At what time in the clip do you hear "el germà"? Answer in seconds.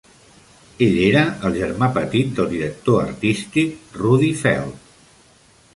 1.49-1.89